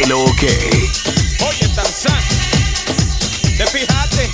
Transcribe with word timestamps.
que 0.00 0.06
lo 0.06 0.24
que. 0.36 0.90
Oye, 1.48 1.68
Tarzán, 1.74 2.20
te 3.56 3.66
fijaste 3.66 4.30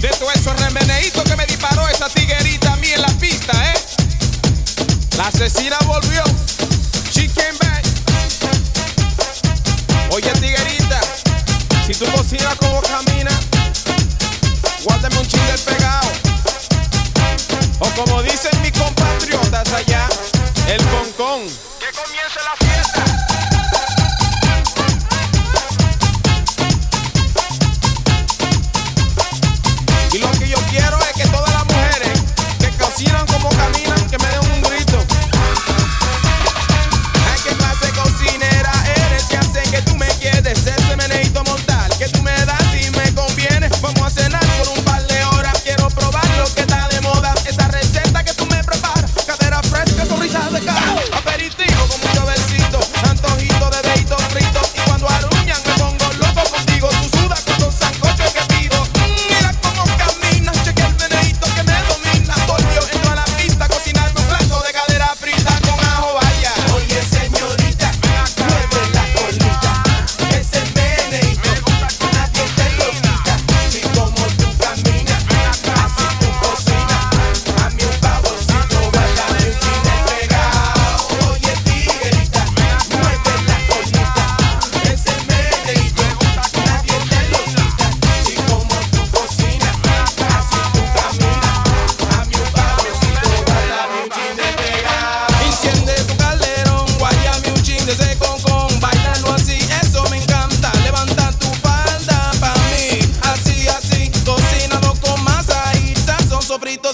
de 0.00 0.08
todos 0.08 0.34
esos 0.34 0.60
remeneitos 0.60 1.24
que 1.24 1.36
me 1.36 1.46
disparó 1.46 1.88
esa 1.88 2.08
tiguerita 2.08 2.72
a 2.72 2.76
mí 2.76 2.88
en 2.88 3.02
la 3.02 3.08
pista, 3.18 3.52
¿eh? 3.72 3.74
La 5.16 5.28
asesina 5.28 5.78
volvió. 5.86 6.22
She 7.12 7.28
came 7.28 7.58
back. 7.60 7.84
Oye, 10.10 10.30
tiguerita, 10.40 11.00
si 11.86 11.94
tú 11.94 12.06
cocinas 12.12 12.54
como 12.56 12.80
camina, 12.82 13.32
guárdame 14.84 15.18
un 15.18 15.26
chile 15.26 15.54
pegado. 15.64 16.08
O 17.80 17.90
como 17.90 18.22
dicen 18.22 18.52
mis 18.62 18.72
compatriotas 18.72 19.72
allá, 19.72 20.06
el 20.68 20.82
concón. 20.86 21.48
Que 21.80 21.90
comience 21.96 22.38
la 22.44 22.71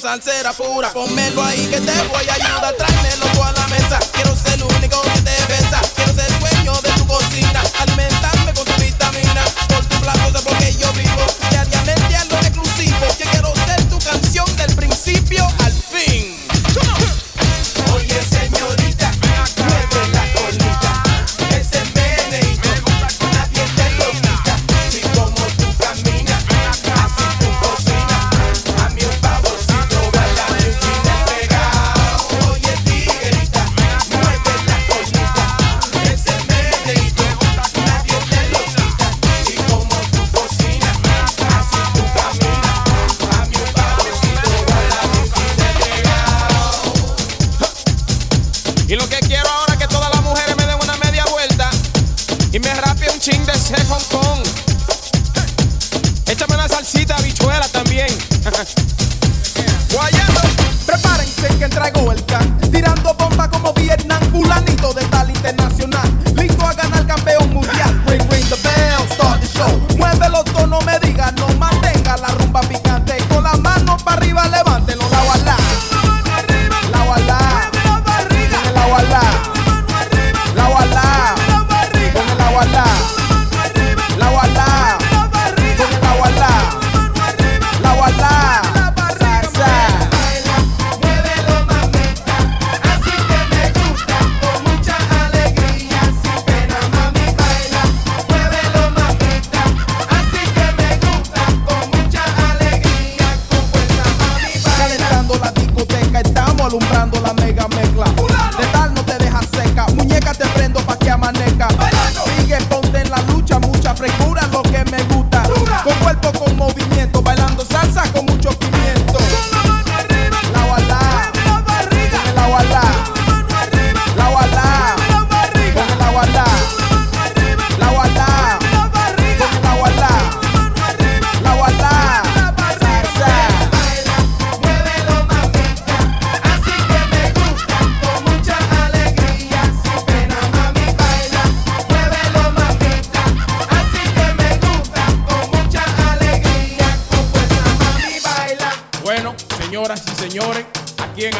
salsera 0.08 0.52
pura. 0.54 0.90
Pónmelo 0.90 1.44
ahí 1.44 1.66
que 1.66 1.80
te 1.80 1.92
voy 2.08 2.26
a 2.28 2.34
ayudar. 2.34 2.97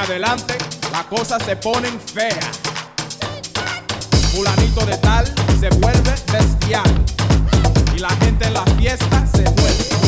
adelante 0.09 0.57
las 0.91 1.05
cosas 1.05 1.43
se 1.45 1.55
ponen 1.57 2.01
feas. 2.01 2.61
Fulanito 4.35 4.87
de 4.87 4.97
tal 4.99 5.27
se 5.61 5.69
vuelve 5.69 6.15
bestial 6.33 7.05
y 7.95 7.99
la 7.99 8.11
gente 8.17 8.47
en 8.47 8.55
la 8.55 8.65
fiesta 8.79 9.27
se 9.27 9.43
vuelve. 9.43 10.08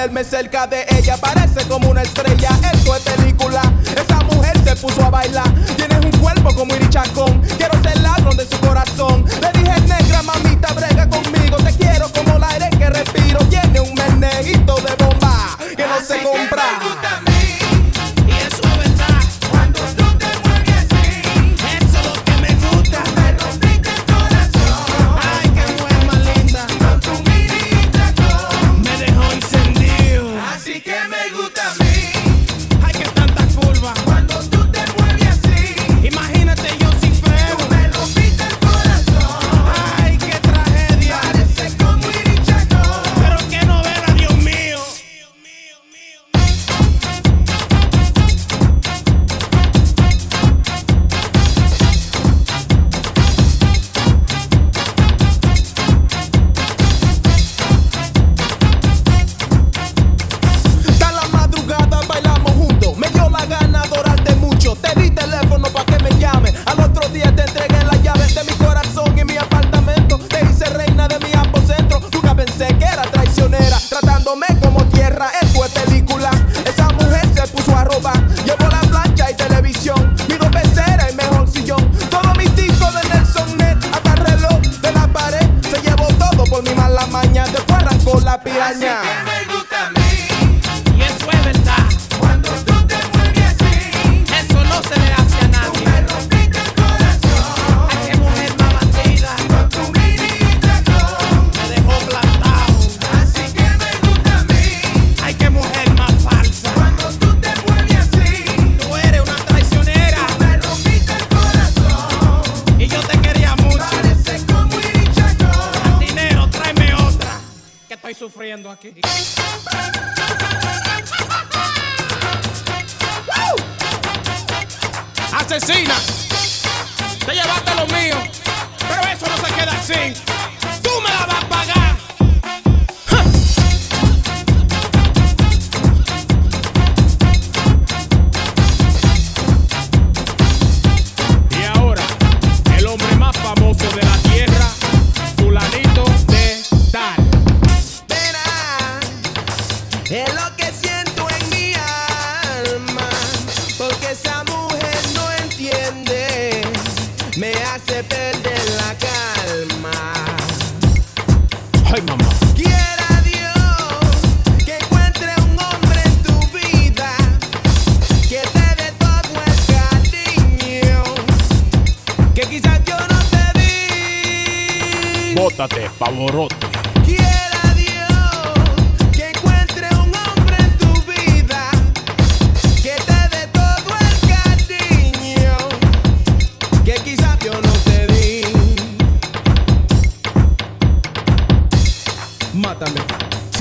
ponerme 0.00 0.24
cerca 0.24 0.66
de 0.66 0.86
ella. 0.96 1.14
Parece 1.18 1.62
como 1.68 1.90
una 1.90 2.00
estrella, 2.00 2.48
esto 2.72 2.96
es 2.96 3.02
película. 3.02 3.60
Esa 3.94 4.20
mujer 4.24 4.56
se 4.64 4.74
puso 4.76 5.04
a 5.04 5.10
bailar. 5.10 5.44
Tienes 5.76 6.02
un 6.02 6.10
cuerpo 6.12 6.54
como 6.54 6.74
Iri 6.74 6.88
Chacón. 6.88 7.39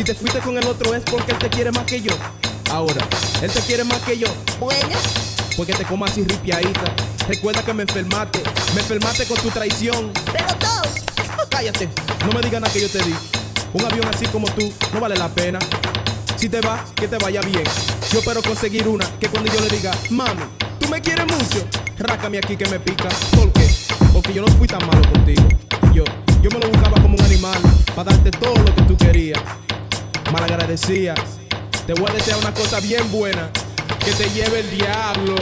Te 0.09 0.15
fuiste 0.15 0.39
con 0.39 0.57
el 0.57 0.65
otro 0.65 0.95
es 0.95 1.03
porque 1.03 1.33
él 1.33 1.37
te 1.37 1.49
quiere 1.49 1.71
más 1.71 1.83
que 1.83 2.01
yo. 2.01 2.11
Ahora, 2.71 3.07
él 3.43 3.51
te 3.51 3.59
quiere 3.61 3.83
más 3.83 3.99
que 3.99 4.17
yo. 4.17 4.25
Bueno, 4.59 4.89
Porque 5.55 5.71
te 5.73 5.85
comas 5.85 6.09
así 6.09 6.23
ripiadita. 6.23 6.95
Recuerda 7.27 7.61
que 7.61 7.75
me 7.75 7.83
enfermaste. 7.83 8.41
Me 8.73 8.81
enfermaste 8.81 9.27
con 9.27 9.37
tu 9.37 9.51
traición. 9.51 10.11
pero 10.33 10.47
dos. 10.59 11.45
Cállate, 11.47 11.89
no 12.25 12.31
me 12.31 12.41
digas 12.41 12.59
nada 12.59 12.73
que 12.73 12.81
yo 12.81 12.89
te 12.89 13.03
di. 13.03 13.13
Un 13.71 13.85
avión 13.85 14.07
así 14.11 14.25
como 14.25 14.47
tú 14.47 14.73
no 14.95 14.99
vale 14.99 15.15
la 15.15 15.29
pena. 15.29 15.59
Si 16.37 16.49
te 16.49 16.59
vas, 16.59 16.89
que 16.95 17.07
te 17.07 17.17
vaya 17.19 17.41
bien. 17.41 17.65
Yo 18.11 18.17
espero 18.17 18.41
conseguir 18.41 18.87
una 18.87 19.05
que 19.19 19.27
cuando 19.27 19.53
yo 19.53 19.61
le 19.61 19.69
diga, 19.69 19.91
mami, 20.09 20.41
tú 20.79 20.87
me 20.87 20.99
quieres 21.01 21.27
mucho, 21.27 21.67
rácame 21.99 22.39
aquí 22.39 22.57
que 22.57 22.65
me 22.65 22.79
pica. 22.79 23.09
¿Por 23.35 23.53
qué? 23.53 23.69
Porque 24.11 24.33
yo 24.33 24.41
no 24.41 24.47
fui 24.57 24.67
tan 24.67 24.83
malo 24.87 25.03
contigo. 25.11 25.47
Yo, 25.93 26.03
yo 26.41 26.49
me 26.49 26.59
lo 26.59 26.67
buscaba 26.67 26.99
como 26.99 27.15
un 27.15 27.23
animal 27.23 27.61
para 27.95 28.09
darte 28.09 28.31
todo 28.31 28.55
lo 28.55 28.73
que 28.73 28.81
tú 28.81 28.97
querías. 28.97 29.39
Malagradecía. 30.31 31.15
Te 31.87 31.93
voy 31.93 32.09
a 32.09 32.13
desear 32.13 32.37
una 32.37 32.53
cosa 32.53 32.79
bien 32.79 33.11
buena. 33.11 33.49
Que 34.03 34.11
te 34.11 34.29
lleve 34.29 34.59
el 34.59 34.69
diablo. 34.69 35.35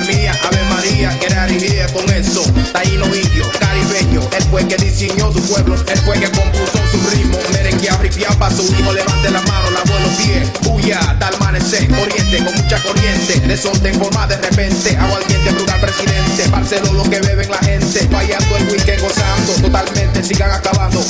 Quiqueya 0.00 0.30
mía, 0.30 0.32
María, 0.70 1.18
que 1.18 1.26
era 1.26 1.46
con 1.92 2.10
eso. 2.10 2.42
Taíno 2.72 3.06
indio, 3.06 3.44
caribeño, 3.58 4.20
él 4.36 4.44
fue 4.50 4.66
que 4.66 4.76
diseñó 4.76 5.32
su 5.32 5.40
pueblo, 5.42 5.74
él 5.74 5.98
fue 6.04 6.18
que 6.18 6.30
compuso 6.30 6.78
su 6.90 7.10
ritmo. 7.10 7.38
Merengue 7.52 7.88
afripiá 7.88 8.28
pa' 8.38 8.50
su 8.50 8.62
hijo, 8.62 8.92
levante 8.92 9.30
la 9.30 9.40
mano, 9.42 9.70
la 9.70 10.00
los 10.00 10.12
pies. 10.16 10.50
Huya, 10.66 11.16
tal 11.18 11.34
amanecer, 11.34 11.90
oriente, 11.92 12.44
con 12.44 12.54
mucha 12.54 12.82
corriente. 12.82 13.40
Desorden 13.46 13.94
en 13.94 14.00
forma 14.00 14.26
de 14.26 14.36
repente, 14.36 14.96
aguardiente, 14.96 15.50
brutal 15.50 15.80
presidente. 15.80 16.48
Barcelona 16.50 16.92
lo 16.92 17.02
que 17.04 17.20
beben 17.20 17.50
la 17.50 17.58
gente, 17.58 18.08
fallando 18.10 18.56
el 18.56 18.68
weekend, 18.68 19.00
gozando 19.00 19.52
totalmente, 19.62 20.22
sigan 20.22 20.50
acabando. 20.50 21.02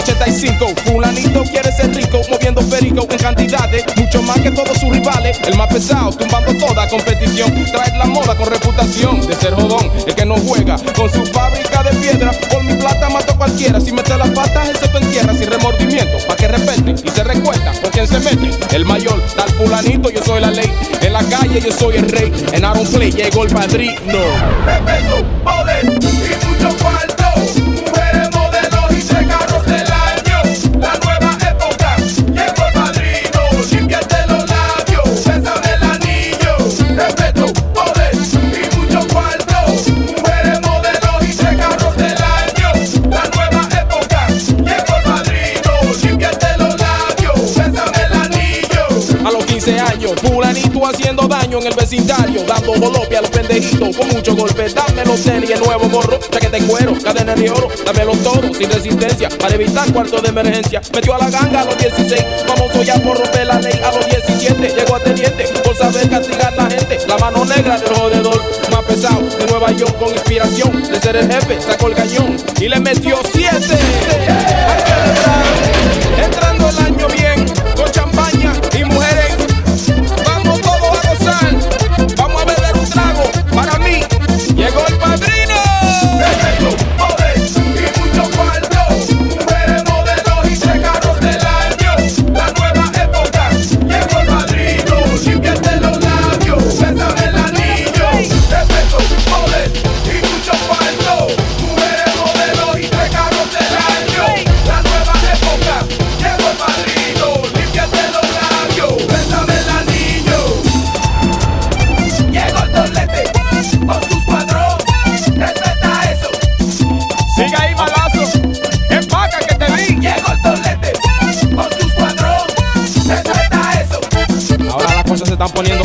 85, 0.00 0.66
fulanito 0.86 1.42
quiere 1.44 1.70
ser 1.72 1.94
rico, 1.94 2.20
moviendo 2.30 2.62
perico 2.62 3.06
en 3.10 3.18
cantidades, 3.18 3.84
mucho 3.96 4.22
más 4.22 4.40
que 4.40 4.50
todos 4.50 4.78
sus 4.78 4.88
rivales. 4.88 5.38
El 5.44 5.56
más 5.56 5.68
pesado, 5.68 6.10
tumbando 6.12 6.54
toda 6.56 6.88
competición, 6.88 7.52
trae 7.72 7.96
la 7.98 8.06
moda 8.06 8.34
con 8.34 8.48
reputación 8.48 9.26
de 9.26 9.34
ser 9.34 9.54
jodón. 9.54 9.90
El 10.06 10.14
que 10.14 10.24
no 10.24 10.36
juega 10.36 10.76
con 10.96 11.10
su 11.12 11.24
fábrica 11.26 11.82
de 11.82 11.90
piedra, 11.96 12.30
por 12.50 12.64
mi 12.64 12.74
plata 12.74 13.08
mato 13.10 13.36
cualquiera. 13.36 13.80
Si 13.80 13.92
mete 13.92 14.16
las 14.16 14.30
patas, 14.30 14.68
él 14.68 14.76
se 14.76 14.88
te 14.88 14.98
entierra 14.98 15.34
sin 15.34 15.50
remordimiento, 15.50 16.26
pa' 16.26 16.36
que 16.36 16.48
respeten 16.48 16.96
y 17.04 17.10
se 17.10 17.24
recuerda 17.24 17.72
con 17.80 17.90
quien 17.90 18.08
se 18.08 18.20
mete. 18.20 18.50
El 18.74 18.84
mayor, 18.84 19.20
tal 19.36 19.50
fulanito, 19.50 20.10
yo 20.10 20.22
soy 20.24 20.40
la 20.40 20.50
ley. 20.50 20.72
En 21.02 21.12
la 21.12 21.22
calle 21.24 21.60
yo 21.60 21.72
soy 21.72 21.96
el 21.96 22.08
rey. 22.08 22.32
En 22.52 22.64
Aaron 22.64 22.86
Play 22.86 23.12
llegó 23.12 23.44
el 23.44 23.52
padrino. 23.52 24.20
Respeto, 24.64 25.24
poder 25.44 26.49
en 51.60 51.66
el 51.66 51.74
vecindario, 51.74 52.42
dando 52.44 52.72
golope 52.72 53.16
a 53.16 53.20
los 53.20 53.30
pendejitos 53.30 53.96
con 53.96 54.08
mucho 54.08 54.34
golpe. 54.34 54.66
Dámelo 54.68 55.16
serie, 55.16 55.56
nuevo 55.56 55.88
gorro, 55.88 56.18
chaqueta 56.18 56.58
de 56.58 56.66
cuero, 56.66 56.94
cadena 57.02 57.34
de 57.34 57.50
oro, 57.50 57.68
dame 57.84 58.04
los 58.04 58.18
toros 58.22 58.56
sin 58.56 58.70
resistencia 58.70 59.28
para 59.28 59.54
evitar 59.54 59.92
cuartos 59.92 60.22
de 60.22 60.28
emergencia. 60.28 60.80
Metió 60.94 61.14
a 61.14 61.18
la 61.18 61.30
ganga 61.30 61.60
a 61.60 61.64
los 61.64 61.76
16, 61.76 62.24
famoso 62.46 62.82
ya 62.82 62.94
por 63.02 63.18
romper 63.18 63.46
la 63.46 63.60
ley 63.60 63.78
a 63.84 63.92
los 63.92 64.06
17. 64.06 64.74
Llegó 64.74 64.96
a 64.96 65.00
teniente 65.00 65.44
por 65.62 65.76
saber 65.76 66.08
castigar 66.08 66.52
a 66.54 66.56
la 66.56 66.70
gente, 66.70 66.98
la 67.06 67.18
mano 67.18 67.44
negra 67.44 67.78
del 67.78 67.94
jodedor. 67.94 68.42
Más 68.70 68.84
pesado 68.84 69.22
de 69.22 69.46
Nueva 69.46 69.72
York 69.72 69.98
con 69.98 70.08
inspiración 70.10 70.82
de 70.82 71.00
ser 71.00 71.16
el 71.16 71.30
jefe, 71.30 71.60
sacó 71.60 71.88
el 71.88 71.94
cañón 71.94 72.36
y 72.58 72.68
le 72.68 72.80
metió 72.80 73.18
7. 73.32 73.78
Entrando 76.24 76.68
el 76.68 76.78
año 76.78 77.06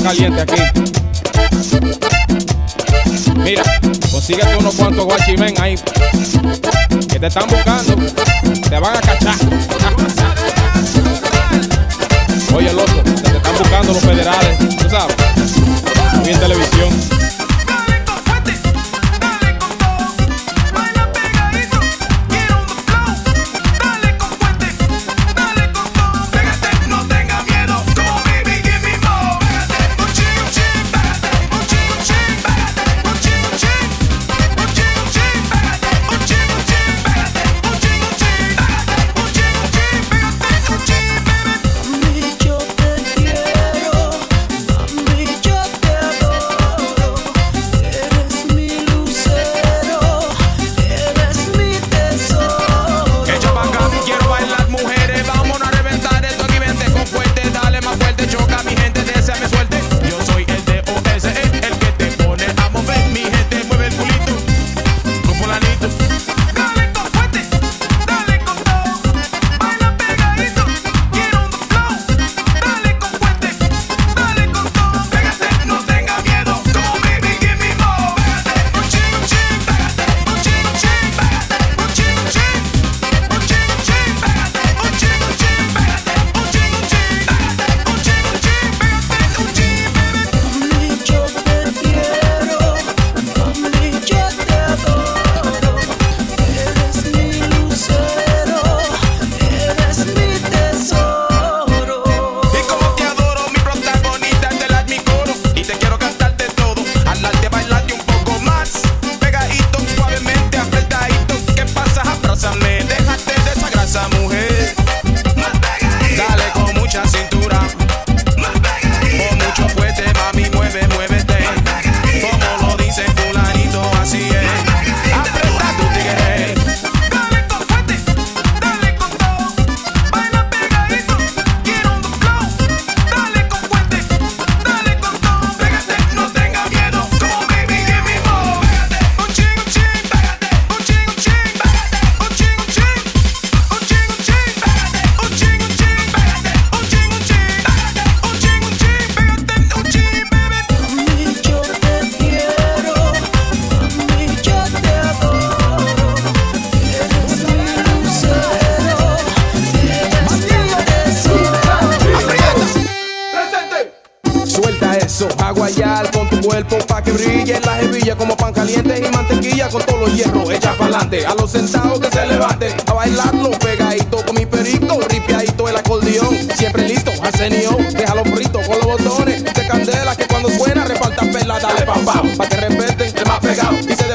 caliente 0.06 0.42
aquí. 0.42 0.62
Mira, 3.38 3.64
consíguete 4.12 4.56
unos 4.58 4.76
cuantos 4.76 5.04
guachimen 5.06 5.56
ahí 5.60 5.76
que 7.12 7.20
te 7.20 7.26
están 7.26 7.48
buscando, 7.48 7.96
te 8.70 8.80
van 8.80 8.98
a 8.98 9.02
cachar. 9.02 9.36
Oye, 12.54 12.70
el 12.70 12.76
loco, 12.76 13.02
te 13.04 13.38
están 13.38 13.58
buscando 13.58 13.94
los 13.94 14.04
federales, 14.04 14.60
tú 14.78 14.90
sabes, 14.92 15.16
muy 16.18 16.30
en 16.30 16.40
televisión. 16.40 17.25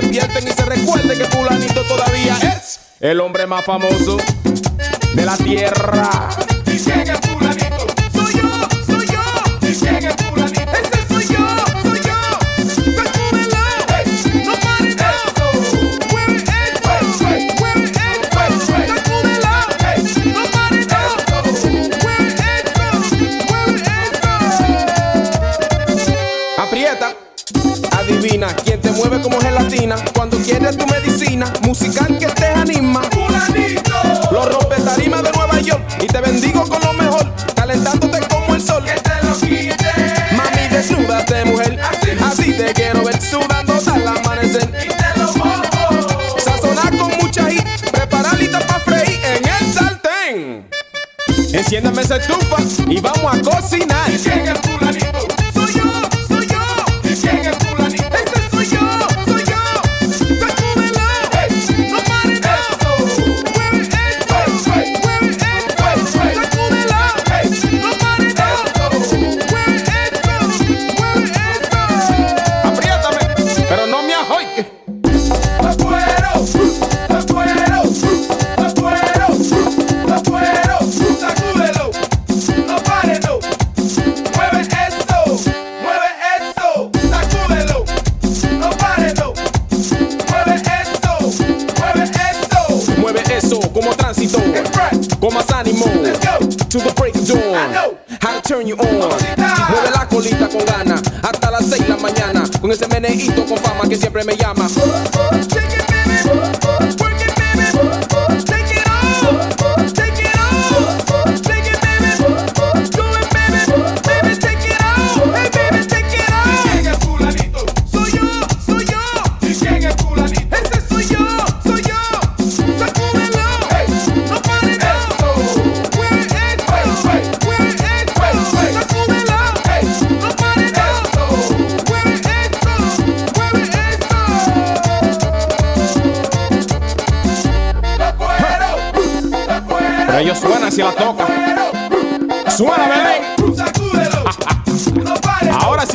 despierten 0.00 0.48
y 0.48 0.50
se 0.52 0.64
recuerden 0.64 1.18
que 1.18 1.24
fulanito 1.24 1.84
todavía 1.84 2.36
es 2.42 2.80
el 3.00 3.20
hombre 3.20 3.46
más 3.46 3.64
famoso 3.64 4.16
de 5.14 5.24
la 5.24 5.36
tierra. 5.36 6.30
tu 30.76 30.86
medicina, 30.86 31.52
musical 31.62 32.18
que 32.18 32.26
te 32.26 32.46
anima. 32.46 33.02
Los 34.30 34.52
rompe 34.52 34.76
tarima 34.82 35.22
de 35.22 35.32
Nueva 35.32 35.60
York 35.60 35.82
y 36.02 36.06
te 36.06 36.20
bendigo 36.20 36.64
con 36.68 36.80
lo 36.82 36.92
mejor, 36.92 37.26
calentándote 37.54 38.20
como 38.28 38.54
el 38.54 38.62
sol. 38.62 38.84
Que 38.84 39.00
te 39.00 39.26
lo 39.26 39.34
quite. 39.38 39.76
Mami, 40.36 40.68
desnúdate, 40.70 41.44
mujer. 41.44 41.80
Así, 41.80 42.10
así 42.24 42.52
te 42.52 42.72
quiero 42.72 43.04
ver 43.04 43.20
sudando 43.20 43.74
hasta 43.74 43.96
el 43.96 44.08
amanecer. 44.08 44.70
Sazonar 46.38 46.96
con 46.96 47.16
mucha 47.20 47.50
hit, 47.50 47.66
prepararita 47.90 48.60
para 48.60 48.80
freír 48.80 49.20
en 49.24 49.48
el 49.48 49.74
sartén. 49.74 50.68
Enciéndame 51.52 52.02
esa 52.02 52.16
estufa 52.16 52.56
y 52.88 53.00
vamos 53.00 53.34
a 53.34 53.40
cocinar. 53.40 54.10
you. 98.70 98.76
Mueve 98.76 99.90
la 99.94 100.06
colita 100.08 100.48
con 100.48 100.64
ganas, 100.64 101.02
hasta 101.22 101.50
las 101.50 101.66
6 101.66 101.82
de 101.82 101.88
la 101.88 101.96
mañana, 101.96 102.44
con 102.60 102.70
ese 102.70 102.86
meneíto 102.88 103.44
con 103.46 103.58
fama 103.58 103.88
que 103.88 103.96
siempre 103.96 104.24
me 104.24 104.36
llama. 104.36 104.68